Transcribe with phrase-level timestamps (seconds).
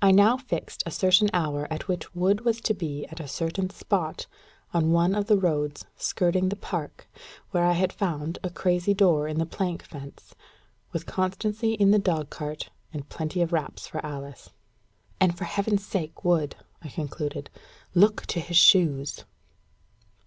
[0.00, 3.68] I now fixed a certain hour at which Wood was to be at a certain
[3.68, 4.26] spot
[4.72, 7.06] on one of the roads skirting the park,
[7.50, 10.34] where I had found a crazy door in the plank fence
[10.92, 14.48] with Constancy in the dogcart, and plenty of wraps for Alice.
[15.20, 17.50] "And for Heaven's sake, Wood," I concluded,
[17.94, 19.26] "look to his shoes."